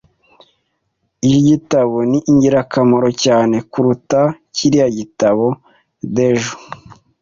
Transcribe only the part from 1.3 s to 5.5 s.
gitabo ni ingirakamaro cyane kuruta kiriya gitabo.